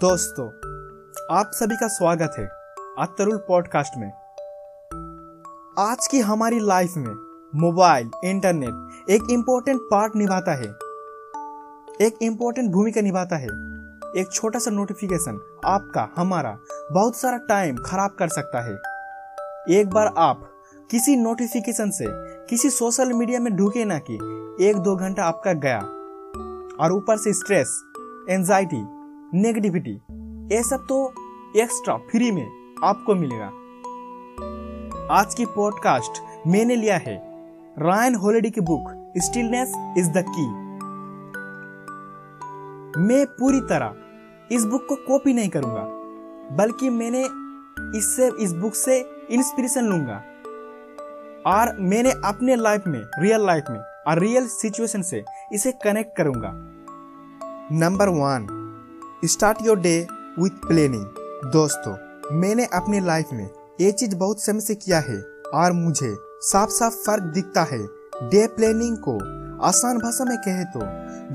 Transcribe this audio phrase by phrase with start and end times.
[0.00, 0.46] दोस्तों,
[1.36, 2.46] आप सभी का स्वागत है
[2.98, 4.08] अतरुल पॉडकास्ट में।
[5.78, 7.14] आज की हमारी लाइफ में
[7.54, 10.68] मोबाइल, इंटरनेट एक इम्पोर्टेंट पार्ट निभाता है।
[12.06, 13.48] एक इम्पोर्टेंट भूमिका निभाता है।
[14.20, 16.58] एक छोटा सा नोटिफिकेशन आपका, हमारा
[16.92, 18.74] बहुत सारा टाइम खराब कर सकता है।
[19.80, 20.50] एक बार आप
[20.90, 22.06] किसी नोटिफिकेशन से
[22.46, 24.14] किसी सोशल मीडिया में ढूके ना कि
[24.68, 25.78] एक दो घंटा आपका गया
[26.84, 27.82] और ऊपर से स्ट्रेस
[28.30, 28.99] एंजाइटी
[29.34, 29.90] नेगेटिविटी,
[30.54, 30.96] ये सब तो
[31.56, 32.46] एक्स्ट्रा फ्री में
[32.84, 33.46] आपको मिलेगा।
[35.14, 37.14] आज की पॉडकास्ट मैंने लिया है।
[37.78, 40.46] रायन हॉलिडे की book Stillness is the key
[43.00, 43.94] मैं पूरी तरह
[44.52, 45.84] इस बुक को कॉपी नहीं करूँगा,
[46.56, 47.24] बल्कि मैंने
[47.98, 48.98] इससे, इस बुक से
[49.30, 50.22] इंस्पिरेशन लूँगा।
[51.46, 56.50] और मैंने अपने लाइफ में रियल लाइफ में, और रियल सिचुएशन से इसे कनेक्ट करूँगा।
[57.72, 58.56] Number one
[59.22, 60.06] start your day
[60.38, 61.04] with planning
[61.46, 61.92] दोस्तों,
[62.32, 63.48] मैंने अपने लाइफ में
[63.80, 65.16] ये चीज़ बहुत समय से किया है
[65.54, 67.78] और मुझे साफ़ साफ़ फ़र्क दिखता है।
[68.22, 69.16] डे प्लानिंग को
[69.62, 70.80] आसान भाषा में कहे तो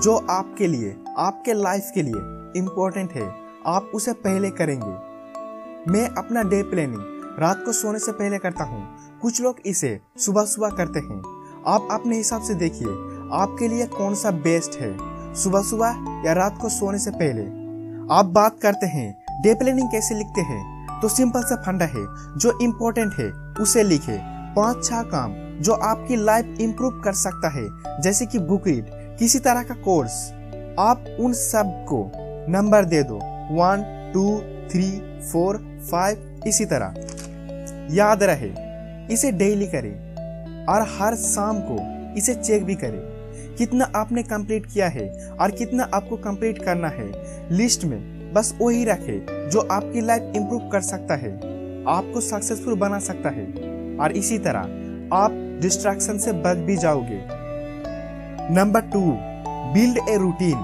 [0.02, 3.33] जो आपके लिए, आपके लाइफ के लिए इम्पोर्टेंट है,
[3.66, 8.88] आप उसे पहले करेंगे। मैं अपना डे प्लानिंग रात को सोने से पहले करता हूँ।
[9.22, 11.19] कुछ लोग इसे सुबह सुबह करते हैं।
[11.67, 12.88] आप अपने हिसाब से देखिए,
[13.33, 14.97] आपके लिए कौन सा बेस्ट है?
[15.36, 17.65] सुबह सुबह या रात को सोने से पहले?
[18.11, 20.88] आप बात करते हैं डे प्लानिंग कैसे लिखते हैं?
[21.02, 22.06] तो सिंपल सा फंडा है,
[22.38, 23.31] जो इम्पोर्टेंट है,
[23.64, 24.20] उसे लिखे।
[24.53, 27.67] पाँच छह काम, जो आपकी लाइफ इम्प्रूव कर सकता है,
[28.02, 30.31] जैसे कि बुक रीड किसी तरह का कोर्स
[30.80, 32.12] आप उन सबको
[32.50, 33.16] नंबर दे दो।
[33.52, 34.40] One two
[34.72, 36.94] three four five इसी तरह।
[37.92, 38.53] याद रहे,
[39.14, 40.16] इसे डेली करें।
[40.66, 41.78] और हर शाम को
[42.16, 43.15] इसे चेक भी करें।
[43.58, 47.12] कितना आपने कंप्लीट किया है और कितना आपको कंप्लीट करना है।
[47.52, 49.19] लिस्ट में बस वही रखे
[49.50, 51.34] जो आपकी लाइफ इम्प्रूव कर सकता है,
[51.88, 53.46] आपको सक्सेसफुल बना सकता है
[53.97, 55.31] और इसी तरह आप
[55.62, 57.22] डिस्ट्रैक्शन से बच भी जाओगे।
[58.56, 59.02] Number two
[59.74, 60.57] build a routine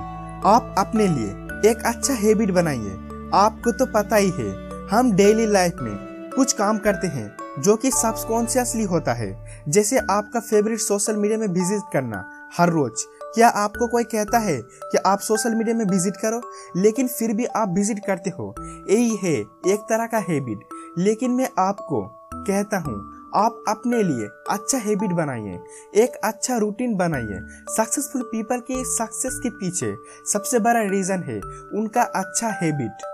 [0.45, 2.97] आप अपने लिए एक अच्छा हैबिट बनाइए।
[3.35, 4.49] आपको तो पता ही है,
[4.87, 9.33] हम डेली लाइफ में कुछ काम करते हैं जो कि सबकॉन्शियसली होता है।
[9.67, 14.57] जैसे आपका फेवरेट सोशल मीडिया में विज़िट करना हर रोज। क्या आपको कोई कहता है
[14.61, 16.41] कि आप सोशल मीडिया में विज़िट करो,
[16.77, 18.53] लेकिन फिर भी आप विज़िट करते हो?
[18.59, 19.33] यही है,
[19.67, 20.67] एक तरह का हैबिट।
[20.97, 22.01] लेकिन मैं आपको
[22.47, 22.95] कहता हूँ,
[23.35, 25.59] आप अपने लिए अच्छा हैबिट बनाइए,
[25.95, 29.95] एक अच्छा रूटीन बनाइए। सक्सेसफुल पीपल के सक्सेस के पीछे
[30.31, 31.39] सबसे बड़ा रीजन है
[31.79, 33.07] उनका अच्छा habit.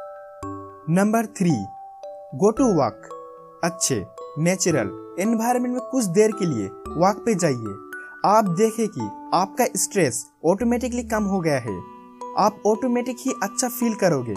[0.89, 1.51] Number three,
[2.35, 3.09] go to walk.
[3.63, 4.05] अच्छे,
[4.39, 7.75] नेचुरल एनवायरमेंट में कुछ देर के लिए वॉक पे जाइए।
[8.27, 9.01] आप देखें कि
[9.33, 11.75] आपका स्ट्रेस ऑटोमेटिकली कम हो गया है।
[12.37, 14.33] आप ऑटोमेटिक ही अच्छा फील करोगे।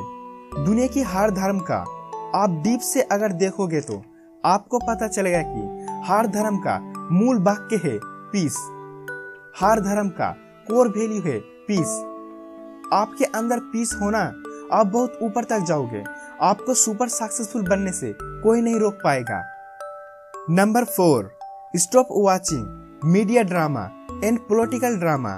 [0.57, 1.79] दुनिया की हर धर्म का,
[2.35, 4.03] आप डीप से अगर देखोगे तो
[4.45, 6.79] आपको पता चलेगा कि हर धर्म का
[7.13, 7.99] मूल वाक्य है
[8.33, 8.57] पीस
[9.61, 10.31] हर धर्म का
[10.69, 11.97] कोर वैल्यू है पीस
[12.93, 14.21] आपके अंदर पीस होना,
[14.73, 16.05] आप बहुत ऊपर तक जाओगे।
[16.43, 19.43] आपको सुपर सक्सेसफुल बनने से कोई नहीं रोक पाएगा।
[20.51, 21.33] Number four
[21.77, 23.83] stop watching media drama
[24.25, 25.31] and political drama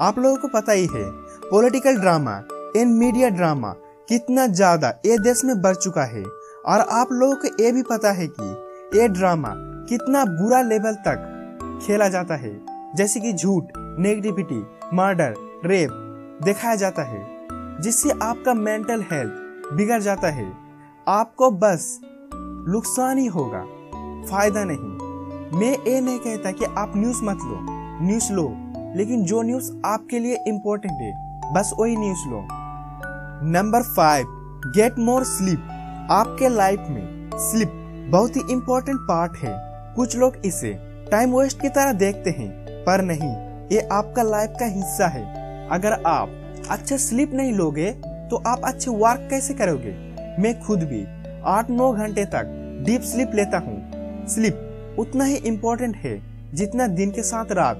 [0.00, 1.04] आप लोगों को पता ही है
[1.50, 2.36] political drama
[2.76, 3.72] and media drama
[4.08, 8.10] कितना ज़्यादा ये देश में बढ़ चुका है। और आप लोगों को ये भी पता
[8.12, 9.52] है कि ये ड्रामा
[9.88, 11.28] कितना बुरा लेवल तक
[11.82, 12.54] खेला जाता है।
[12.96, 14.62] जैसे कि झूठ नेगेटिविटी
[14.94, 15.34] मर्डर
[15.66, 15.90] रेप
[16.44, 17.22] दिखाया जाता है,
[17.80, 20.52] जिससे आपका मेंटल हेल्थ बिगड़ जाता है।
[21.10, 21.98] आपको बस
[22.68, 23.64] नुकसान ही होगा,
[24.30, 24.91] फ़ायदा नहीं।
[25.52, 27.56] मैं ये नहीं कहता कि आप न्यूज़ मत लो।
[28.02, 28.44] न्यूज़ लो,
[28.96, 31.12] लेकिन जो न्यूज़ आपके लिए इम्पोर्टेंट है,
[31.52, 32.40] बस वही न्यूज़ लो।
[33.50, 34.26] Number five
[34.76, 37.72] get more sleep आपके लाइफ में स्लीप
[38.10, 39.54] बहुत ही इम्पोर्टेंट पार्ट है।
[39.96, 40.72] कुछ लोग इसे
[41.10, 42.50] टाइम वेस्ट की तरह देखते हैं,
[42.84, 43.32] पर नहीं,
[43.72, 47.90] ये आपका लाइफ का हिस्सा है। अगर आप अच्छे स्लीप नहीं लोगे
[48.30, 49.96] तो आप अच्छे वर्क कैसे करोगे?
[50.42, 51.04] मैं खुद भी
[51.50, 53.80] आठ नौ घंटे तक डीप स्लीप लेता हूँ।
[54.28, 56.20] स्लीप उतना ही इम्पोर्टेंट है
[56.54, 57.78] जितना दिन के साथ रात।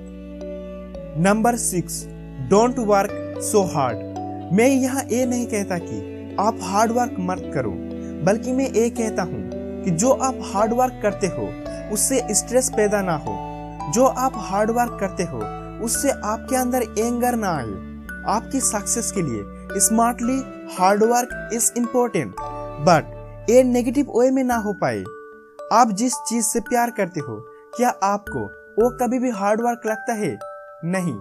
[1.18, 2.04] Number six
[2.50, 4.10] don't work so hard
[4.52, 7.70] मैं यहाँ ये नहीं कहता कि आप हार्ड वर्क मत करो,
[8.24, 9.50] बल्कि मैं ये कहता हूँ
[9.84, 11.48] कि जो आप हार्ड वर्क करते हो,
[11.92, 13.36] उससे स्ट्रेस पैदा ना हो।
[13.92, 15.38] जो आप हार्ड वर्क करते हो,
[15.84, 20.38] उससे आपके अंदर एंगर ना आए। आपकी सक्सेस के लिए smartly
[20.76, 22.34] hard work is important
[22.88, 25.02] but ये नेगेटिव वे में ना हो पाए।
[25.72, 27.36] आप जिस चीज़ से प्यार करते हो,
[27.76, 28.40] क्या आपको
[28.78, 30.38] वो कभी भी हार्ड वर्क लगता है?
[30.84, 31.14] नहीं।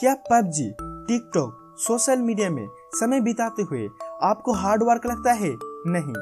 [0.00, 3.88] क्या पबजी टिकटॉक सोशल मीडिया में समय बिताते हुए
[4.22, 5.50] आपको हार्ड वर्क लगता है?
[5.86, 6.14] नहीं।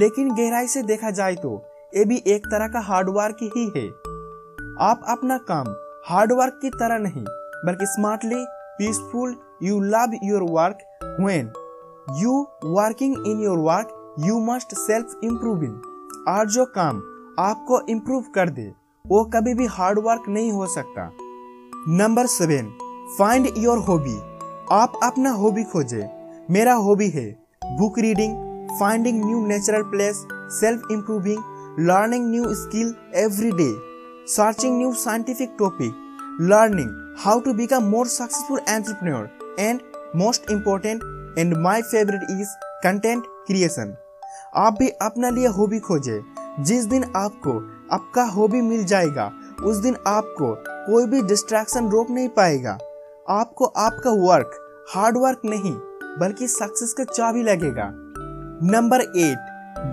[0.00, 1.52] लेकिन गहराई से देखा जाए तो
[1.96, 3.86] ये भी एक तरह का हार्ड वर्क ही है।
[4.88, 5.74] आप अपना काम
[6.06, 7.24] हार्ड वर्क की तरह नहीं,
[7.66, 8.44] बल्कि smartly
[8.78, 10.78] peaceful you love your work
[11.20, 11.52] when
[12.16, 15.80] you working in your work you must self improving
[16.28, 16.96] और जो काम
[17.38, 18.72] आपको इम्प्रूव कर दे,
[19.04, 21.10] वो कभी भी हार्ड वर्क नहीं हो सकता।
[21.88, 22.70] Number seven
[23.18, 24.16] find your hobby
[24.72, 26.08] आप अपना हॉबी खोजे।
[26.50, 27.26] मेरा हॉबी है
[27.78, 28.36] book reading
[28.80, 30.26] finding new natural place
[30.60, 33.70] self improving learning new skill every day
[34.34, 36.90] searching new scientific topic learning
[37.24, 39.80] how to become more successful entrepreneur and
[40.16, 41.02] most important
[41.38, 43.94] and my favourite is content creation
[44.56, 46.22] आप भी अपने लिए hobby खोजे।
[46.60, 49.32] जिस दिन आपको आपका hobby मिल जाएगा,
[49.64, 52.78] उस दिन आपको कोई भी डिस्ट्रैक्शन रोक नहीं पाएगा।
[53.28, 54.50] आपको आपका वर्क
[54.94, 55.72] हार्ड वर्क नहीं,
[56.18, 57.90] बल्कि सक्सेस का चाबी लगेगा।
[58.62, 59.38] नंबर एट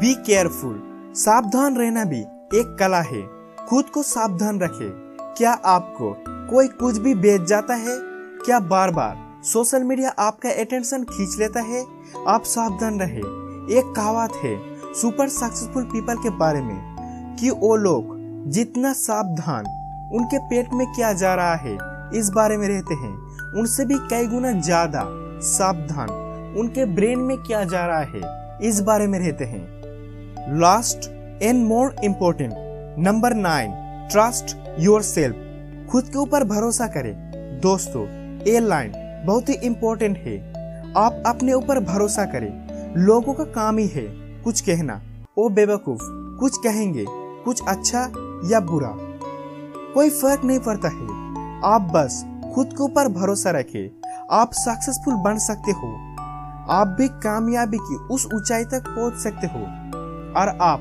[0.01, 0.83] बी केयरफुल
[1.15, 2.21] सावधान रहना भी
[2.53, 3.29] एक कला है।
[3.69, 4.89] खुद को सावधान रखे।
[5.37, 7.99] क्या आपको कोई कुछ भी बेच जाता है?
[8.45, 11.85] क्या बार बार सोशल मीडिया आपका अटेंशन खींच लेता है?
[12.27, 14.55] आप सावधान रहे। एक कहावत है
[14.93, 18.15] सुपर सक्सेसफुल पीपल के बारे में, कि वो लोग
[18.49, 19.65] जितना सावधान
[20.11, 21.77] उनके पेट में क्या जा रहा है,
[22.13, 23.11] इस बारे में रहते हैं।
[23.53, 25.03] उनसे भी कई गुना ज़्यादा
[25.47, 26.09] सावधान
[26.59, 28.21] उनके ब्रेन में क्या जा रहा है,
[28.61, 31.09] इस बारे में रहते हैं। Last
[31.43, 32.53] and more important
[32.99, 33.73] number nine
[34.11, 34.55] trust
[35.03, 37.13] yourself खुद के ऊपर भरोसा करें।
[37.61, 38.05] दोस्तों
[38.45, 38.91] ए लाइन
[39.25, 40.37] बहुत ही इम्पोर्टेंट है।
[40.97, 44.05] आप अपने ऊपर भरोसा करें। लोगों का काम ही है
[44.41, 45.01] कुछ कहना।
[45.37, 45.99] ओ बेवकूफ़,
[46.39, 47.99] कुछ कहेंगे, कुछ अच्छा
[48.45, 48.97] या बुरा।
[49.93, 51.07] कोई फ़र्क नहीं पड़ता है।
[51.73, 52.25] आप बस
[52.55, 53.91] खुद के ऊपर भरोसा रखें।
[54.31, 55.87] आप सक्सेसफुल बन सकते हो।
[56.69, 59.59] आप भी कामयाबी की उस ऊंचाई तक पहुँच सकते हो।
[60.39, 60.79] और आप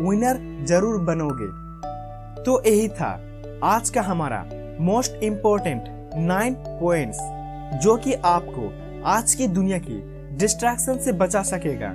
[0.00, 1.66] विनर ज़रूर बनोगे।
[2.42, 3.20] तो यही था
[3.64, 4.46] आज का हमारा
[4.80, 7.18] मोस्ट इम्पोर्टेंट नाइन पॉइंट्स
[7.82, 8.72] जो कि आपको
[9.06, 11.92] आज की दुनिया की डिस्ट्रैक्शन से बचा सकेगा।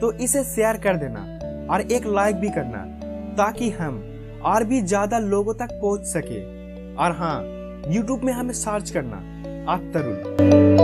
[0.00, 1.20] तो इसे शेयर कर देना
[1.70, 2.84] और एक लाइक भी करना,
[3.36, 4.02] ताकि हम
[4.44, 6.42] और भी ज़्यादा लोगों तक पहुँच सके।
[6.94, 7.38] और हाँ
[7.88, 9.16] यूट्यूब में हमें सर्च करना।
[9.72, 10.77] आप तरुण।